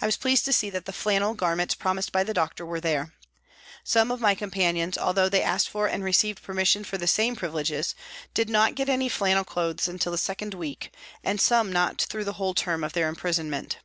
I 0.00 0.06
was 0.06 0.16
pleased 0.16 0.44
to 0.44 0.52
see 0.52 0.70
that 0.70 0.84
the 0.84 0.92
flannel 0.92 1.34
garments 1.34 1.74
promised 1.74 2.12
by 2.12 2.22
the 2.22 2.32
doctor 2.32 2.64
were 2.64 2.78
there. 2.80 3.12
Some 3.82 4.12
of 4.12 4.20
my 4.20 4.36
companions, 4.36 4.96
although 4.96 5.28
they 5.28 5.42
asked 5.42 5.68
for 5.68 5.88
and 5.88 6.04
received 6.04 6.44
permission 6.44 6.84
for 6.84 6.96
the 6.96 7.08
same 7.08 7.34
privilege, 7.34 7.72
did 8.34 8.48
not 8.48 8.76
get 8.76 8.88
any 8.88 9.08
flannel 9.08 9.42
clothes 9.42 9.88
until 9.88 10.12
the 10.12 10.16
second 10.18 10.54
week, 10.54 10.92
and 11.24 11.40
some 11.40 11.72
not 11.72 12.02
through 12.02 12.22
the 12.22 12.34
whole 12.34 12.54
term 12.54 12.82
78 12.82 12.84
PRISONS 12.84 12.86
AND 12.86 12.88
PRISONERS 12.88 12.88
of 12.88 12.94
their 12.94 13.08
imprisonment. 13.48 13.76